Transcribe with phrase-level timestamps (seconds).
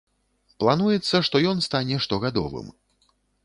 [0.63, 2.67] Плануецца, што ён стане штогадовым.